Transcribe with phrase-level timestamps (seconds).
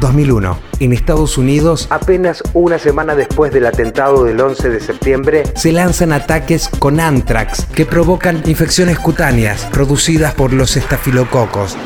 [0.00, 0.58] 2001.
[0.80, 6.12] En Estados Unidos, apenas una semana después del atentado del 11 de septiembre, se lanzan
[6.12, 11.76] ataques con anthrax que provocan infecciones cutáneas producidas por los estafilococos.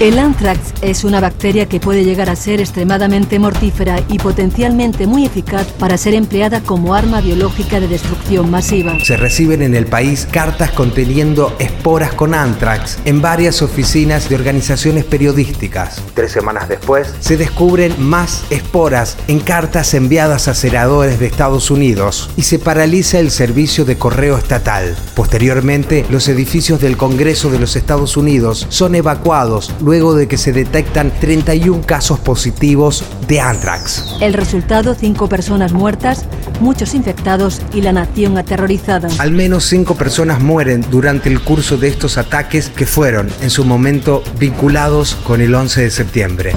[0.00, 5.24] El anthrax es una bacteria que puede llegar a ser extremadamente mortífera y potencialmente muy
[5.24, 8.98] eficaz para ser empleada como arma biológica de destrucción masiva.
[9.04, 15.04] Se reciben en el país cartas conteniendo esporas con anthrax en varias oficinas de organizaciones
[15.04, 16.02] periodísticas.
[16.14, 22.30] Tres semanas después, se descubren más esporas en cartas enviadas a senadores de Estados Unidos
[22.36, 24.96] y se paraliza el servicio de correo estatal.
[25.14, 30.52] Posteriormente, los edificios del Congreso de los Estados Unidos son evacuados luego de que se
[30.52, 34.16] detectan 31 casos positivos de anthrax.
[34.20, 36.24] El resultado, cinco personas muertas,
[36.60, 39.08] muchos infectados y la nación aterrorizada.
[39.18, 43.64] Al menos cinco personas mueren durante el curso de estos ataques que fueron, en su
[43.64, 46.52] momento, vinculados con el 11 de septiembre.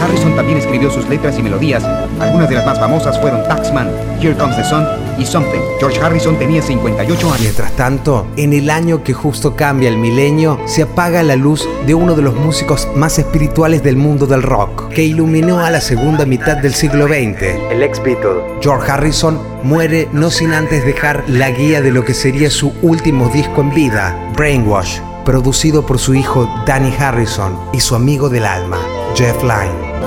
[0.00, 1.82] Harrison también escribió sus letras y melodías.
[2.20, 5.60] Algunas de las más famosas fueron Taxman, Here Comes the Sun y Something.
[5.78, 7.40] George Harrison tenía 58 años.
[7.40, 11.94] Mientras tanto, en el año que justo cambia el milenio, se apaga la luz de
[11.94, 16.24] uno de los músicos más espirituales del mundo del rock, que iluminó a la segunda
[16.26, 18.42] mitad del siglo XX, el ex Beatle.
[18.60, 23.28] George Harrison muere no sin antes dejar la guía de lo que sería su último
[23.28, 28.78] disco en vida, Brainwash, producido por su hijo Danny Harrison y su amigo del alma,
[29.14, 30.05] Jeff Lynne.